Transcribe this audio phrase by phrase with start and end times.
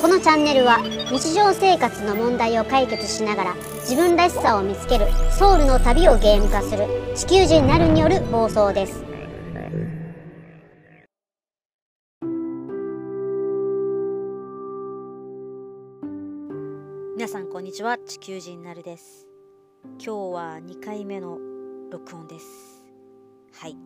[0.00, 0.78] このチャンネルは
[1.12, 9.04] 日常生活の問題を解決しながら自分らしさを見つけるソウルの旅をゲーム化する地球人なるによる放送です。
[17.14, 19.26] 皆さんこんにちは地球人なるです。
[19.84, 21.36] 今日は2回目の
[21.92, 22.46] 録音です。
[23.52, 23.76] はい。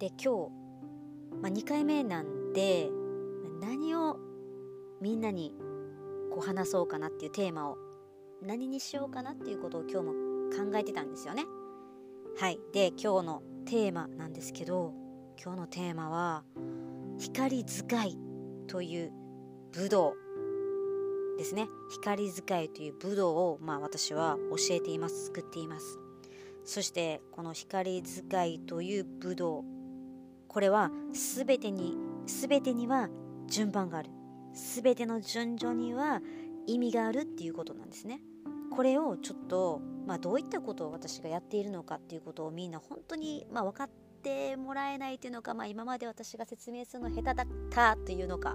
[0.00, 0.50] で今日、
[1.40, 2.90] まあ、2回目なんで
[3.60, 4.18] 何を
[5.00, 5.52] みんなに
[6.30, 7.78] こう話そうかなっていうテーマを
[8.42, 10.12] 何にしようかなっていうことを今日も
[10.50, 11.44] 考えてたんですよね。
[12.38, 12.60] はい。
[12.72, 14.92] で今日のテーマなんですけど
[15.42, 16.44] 今日のテーマは
[17.18, 18.18] 光使い
[18.66, 19.12] という
[19.72, 20.14] 武道
[21.38, 21.68] ですね。
[21.90, 25.98] 光使いという武道をまあ私は教えています作っています。
[26.64, 29.64] そしてこの光使いという武道
[30.48, 31.96] これは全てに
[32.26, 33.08] 全てには
[33.48, 34.10] 順番がある。
[34.52, 36.20] 全ての順序には
[36.66, 38.20] 意味があるっていうことなんですね。
[38.74, 43.90] これをちょっと、まあ、どういったことを私がやっているのかっていうことをみんな本当に、まあ、分かっ
[44.22, 48.54] てもらえないというのか、まあ、今まで私が説明するの下手だったというのか、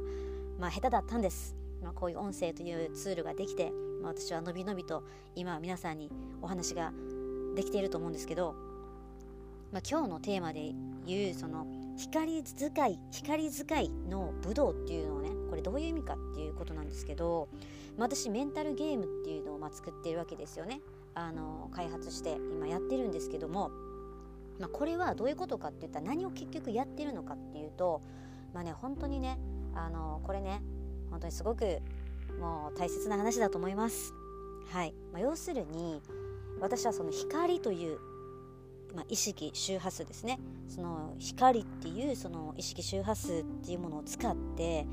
[0.60, 5.04] まあ、下手だったんです、まあ、こういう音声というツールができて、まあ、私はのびのびと
[5.36, 6.12] 今皆さんに
[6.42, 6.92] お話が
[7.56, 8.54] できていると思うんですけど、
[9.72, 10.74] まあ、今日のテーマで
[11.06, 11.66] 言うその
[11.98, 17.50] 光使い光使いの武道っていうのをねこれどういう意味かっていうことなんですけど、
[17.98, 20.82] まあ、私メンタルゲームっていうのをまあ作ってるわけですよね。
[21.14, 23.70] あの開発して今やってるんですけども、
[24.60, 28.02] まあ、これはどういうことかって言ったら何を結局やってるのかっていうと
[28.54, 29.38] まあね本当にね
[29.76, 30.62] あのこれね
[31.10, 31.80] 本当にすごく
[32.40, 34.14] もう大切な話だと思います。
[34.70, 36.02] はい、まあ、要するに
[36.62, 38.00] 私はその光という
[38.96, 40.40] まあ、意識周波数ですね。
[40.68, 44.86] その光っていうその意識周波数っていうものを使って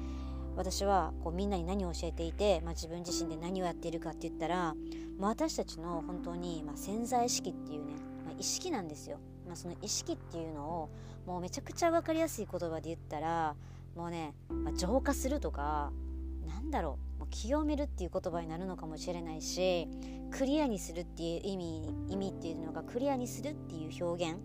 [0.56, 4.74] 私はこうみんなに何を教えていて、まあ、自分自身で何をやっているかって言ったら、
[5.18, 7.92] まあ、私たちの本当に、まあ、潜在意識っていうね、
[8.24, 10.90] まあ、意識なんですよ、まあ、その意識っていうのを
[11.26, 13.54] もうめちゃくちゃ分かりやすい言葉で言ったら
[13.94, 15.92] もうね、まあ、浄化するとか
[16.46, 17.07] なんだろう。
[17.26, 19.88] 清めるっていう言葉になるのかもしれないし
[20.30, 24.38] クリアにするっていう意味意味っていうのがクリアにするっていう表現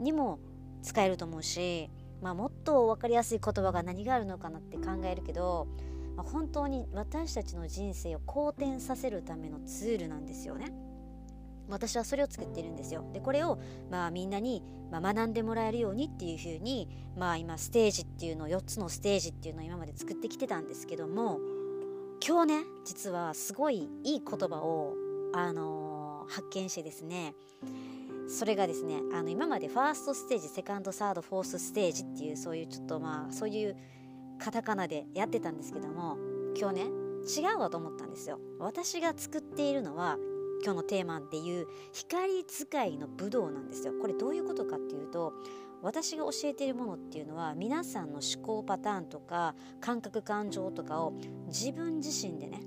[0.00, 0.40] にも
[0.82, 1.90] 使えると思うし、
[2.22, 5.68] まあ、もっと分かりやすい言葉が何があるのかなって考えるけど、
[6.16, 10.72] まあ、本当に私たちの人生を好転させるためのツールなんですよね。
[11.68, 13.04] 私はそれを作っているんですよ。
[13.12, 13.60] でこれを、
[13.90, 21.38] まあ、みんなに、まあ、学んでもらえるようにっていうふうに、まあ、今ステージっていうのを4つのステージっていうのを今まで作ってきてたんですけども
[22.26, 24.94] 今日ね実はすごいいい言葉を、
[25.32, 27.34] あのー、発見してですね。
[28.28, 33.76] それがですねあの今までファーストステージセカンドサードフォースステージっていうそういうちょっとまあそういう
[34.38, 36.16] カタカナでやってたんですけども
[36.56, 36.82] 今日ね
[37.26, 38.38] 違うわと思ったんですよ。
[38.58, 40.16] 私が作っているのは
[40.62, 43.94] 今日のテーマでいう光使いの武道なんですよ。
[44.00, 45.32] これどういうことかっていうと
[45.82, 51.14] 私が教えているものっていうのは皆さんの思考パターンとか感覚感情とかを
[51.46, 52.62] 自分自身でね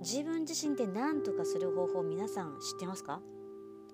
[0.00, 3.20] 自分自身で何とかする方法を皆さん知ってますか？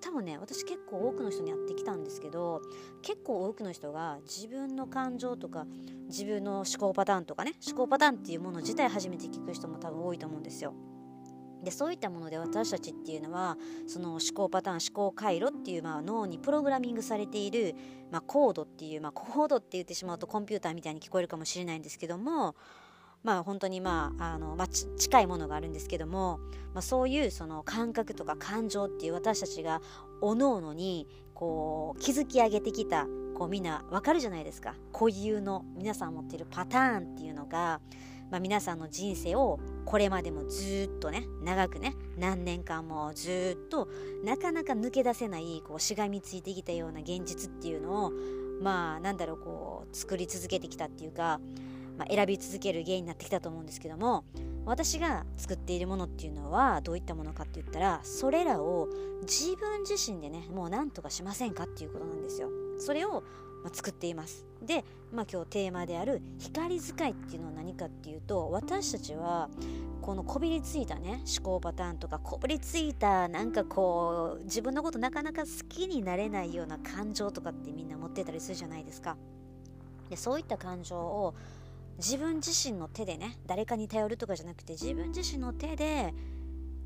[0.01, 2.61] 多分ね私結構多くの人にやってきたんですけど
[3.03, 5.67] 結構多くの人が自分の感情とか
[6.07, 10.73] 自分の思考パターンとかね思考パターンっていうもの自体初めて聞く人も多分多いと思うんですよ。
[11.63, 13.57] でそういったもので私たちっていうのは
[13.87, 17.75] その思考パターン思考回路っていうまあ脳にプログラミングされている、
[18.11, 22.55] まあ、コードっていう、まあ、コードって言ってしまうとコンピューターみたいに聞こえるかもしれないんですけども
[23.23, 26.39] まあ本当にまああの、まあ、近いものがあるんですけども、
[26.73, 29.81] まあ、そういうその感覚とか感情っていう私たちが
[30.21, 33.05] おのおのにこう築き上げてきた
[33.35, 34.75] こうみんなわかるじゃないですか。
[34.93, 37.79] 固有の皆さん持ってるパターンっていうのが
[38.31, 43.89] まあ、皆さんの人生をこれまでもずっとね長くね何年間もずっと
[44.23, 48.11] なかなか抜け出せないこうしがみついてきたような現実っていうのを
[48.61, 51.41] まあなんだろうこう作り続けてきたっていうか、
[51.97, 54.23] まあ、選び続ける原因になってきたと思うんですけども
[54.65, 58.87] 私が作っているものっていうのはどういったものかって言ったらそれらを
[59.23, 62.49] 自分自身でねもう何とかしませんかっていうことなんですよ。
[62.77, 63.23] それを
[63.63, 64.45] まあ、作っています。
[64.61, 69.49] で、まあ、今日テーマである光使いっていうのは何かっていうと私たちは
[70.01, 79.17] このこびりついたね思考パターンとかこびりついたなんかこう自分のことなかなか好きになれないような感情とかってみんな持ってたりするじゃないですか。
[80.09, 81.33] でそういった感情を
[81.97, 86.13] 自分自身の手でね誰かに頼るとかじゃなくて自分自身の手で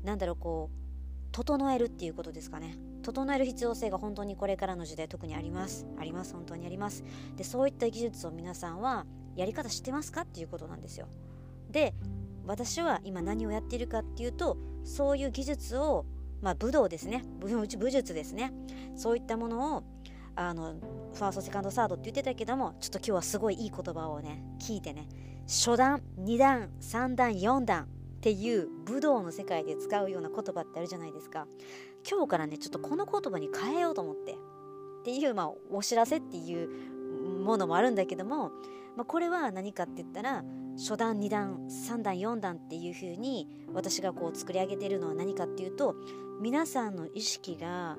[0.04, 0.76] なんだろうこう
[1.32, 2.76] 整えるっていうことですかね。
[3.06, 5.86] 整える必要性が本当にこれからの時代特にあります。
[5.96, 6.32] あります。
[6.32, 7.04] 本当にあります。
[7.36, 9.06] でそういった技術を皆さんは
[9.36, 11.06] やり方知ってますかっていうことなんですよ。
[11.70, 11.94] で
[12.46, 16.04] 私は今何をやっているかっていうとそういう技術を
[16.42, 17.24] まあ武道ですね。
[17.38, 18.52] 武武術ですね。
[18.96, 19.84] そういったものを
[20.34, 20.74] あの
[21.14, 25.08] ファーストセカンドサードって言ってたけどもちょっと今日はすごいいい言葉をね聞いてね。
[25.46, 27.86] 初段2段3段4段っ
[28.20, 31.46] ていう武道の世界で使うような言葉ってあるじゃないですか。
[32.08, 34.36] 今日からねちょっとこの言葉に変えようと思ってっ
[35.04, 36.68] ていうまあお知らせっていう
[37.42, 38.50] ものもあるんだけども、
[38.96, 40.44] まあ、これは何かって言ったら
[40.76, 45.96] 初段2段3段4段っていう風に私がこう作り上げてるのは何かっていうと
[46.40, 47.96] 皆さんの意識が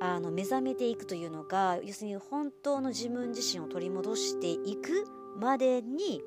[0.00, 5.06] あの目覚めていくというのが要するに本当の自分自身を取り戻していく
[5.38, 6.22] までに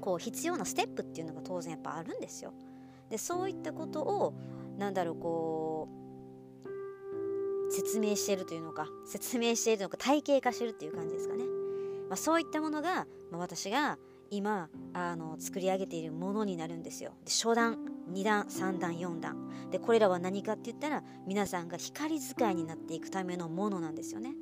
[0.00, 2.52] こう必要なステップっていうのが当然やっぱあるんですよ。
[3.10, 4.34] でそういったことを
[4.78, 5.65] なんだろうこう
[7.76, 11.44] 説明しているというのか説明しているのか体系化しているっていう感じですかね。
[12.08, 13.98] まあ、そういったものが、まあ、私が
[14.30, 17.12] 今あの作り上げているものになるんですよ。
[17.24, 17.78] で初段
[18.12, 24.34] 2段3段4段でこれらは何かって言ったら皆さんが光使いになっていくためのものなんですよね。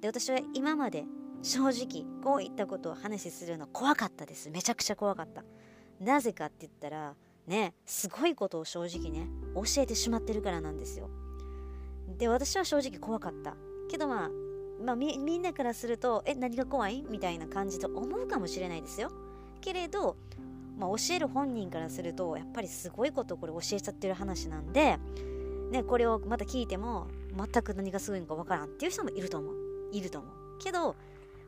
[0.00, 1.04] で私は今まで
[1.42, 5.44] 正直こういったことを話しするの怖かったですめちゃくちゃ怖かった
[6.00, 7.14] なぜかって言ったら
[7.46, 11.10] ねすごいことを正直ね教えてしまってるからなんですよ
[12.18, 13.54] で私は正直怖かった。
[13.88, 14.30] けどまあ
[14.84, 17.04] まあみみんなからするとえ何が怖い？
[17.08, 19.10] みたいな感じと思うかもしれないですよ。
[19.60, 20.16] けれど、
[20.76, 24.98] まあ、教える本人からするとやっぱりすごいことをこれ教えちゃってる話なんで、
[25.70, 27.06] ね、これをまた聞いても
[27.36, 29.54] 全く何がすごいのかわからんっていう人もいると思う。
[29.92, 30.32] いると思う。
[30.58, 30.96] けど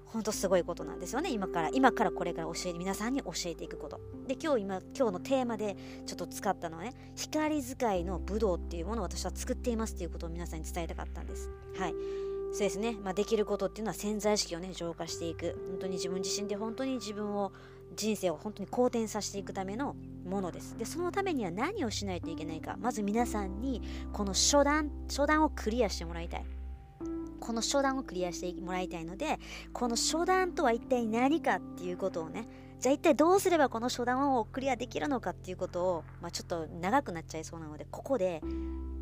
[0.06, 1.30] 本当すごいことなんですよね。
[1.30, 4.00] 今から今からこれから教え皆さんに教えていくこと。
[4.26, 11.50] で今日今今日のテーマでちょっと使ったのはね光使いの武道っていうものを私は作っていますっていうことを皆さんに伝えたかったんです。
[11.78, 11.94] はい。
[12.52, 15.56] そうですね、まあ、できることっていうのは潜在意識をね浄化していく。
[15.70, 17.52] 本当に自分自身で本当に自分を
[17.96, 20.78] 人生を本当に好転させていくためのものです。
[20.78, 22.76] でそのためには何をしないといけないか。
[22.78, 26.46] まず皆さんにこの初段初段をクリアしてもらいたい。
[27.44, 29.38] この初段をクリアしてもらいたいので
[29.74, 32.48] この初段とは一体何かっていうことをね
[32.80, 38.40] じゃあ一体どうすればこの初段をクリアできるのかっていうことを、まあ、ちょっと長くなっちゃいそうなのでここで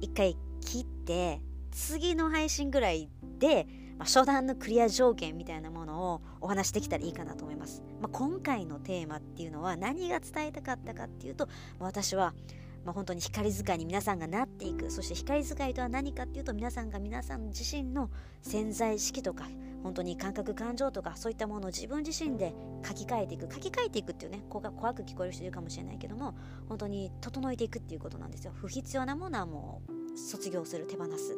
[0.01, 1.41] 一回切って
[1.71, 3.09] 次の配信ぐらい
[3.39, 3.67] で、
[3.97, 11.49] まあ、初段のクリア条件みたいなものをお話しできたらいいかなと思います、まあ、今回のテーマっていうのは何が伝えたかったかっていうと、
[11.79, 12.35] 私は
[12.85, 14.91] まあ、本当に光使いに皆さんがなっていく。
[14.91, 18.11] そして光使いとは何かっていうと皆さんが皆さん自身の
[18.43, 19.49] 潜在意識とか
[19.83, 22.55] 本当に感覚感情とかそういったものを自分自身で
[22.87, 23.53] 書き換えていく。
[23.53, 24.63] 書き換えていくっていうね怖
[24.95, 26.35] く聞こえる人いるかもしれないけども
[26.69, 28.53] 本当に整えていくっていうことなんですよ。
[28.55, 31.37] 不必要なものはもう卒業する手放す。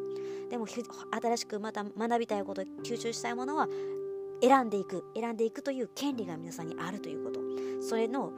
[0.51, 3.69] でも新しくまた学びたいこと吸収したいものは
[4.43, 5.05] 選んでいく。
[5.15, 7.41] 選んでいくという権利が皆さんにあるということ。
[7.83, 8.33] それの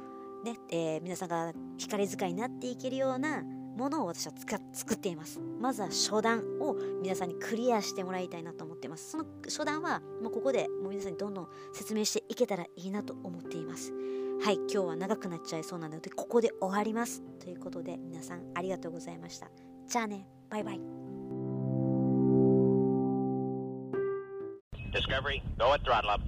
[0.47, 4.33] ね、えー、皆さんが光使いになっていけるようなものを私は
[4.73, 5.41] 作っています。
[5.61, 9.11] まずは初段を皆さんにクリアしてもらいたいなと思っています。
[9.11, 13.93] その初段はもうここでもう皆さんにどんどん説明していけたらいいなと思っています。
[14.45, 17.23] はい、今日は長くなっちゃいそうなので、ここで終わります。
[17.41, 19.49] ということで、皆さんありがとうございました。
[19.89, 20.81] じゃあね、バイバイ。
[24.93, 26.23] Discovery, go at throttle up.